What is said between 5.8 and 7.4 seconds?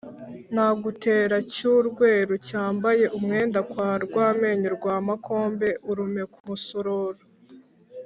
Urume ku musororo.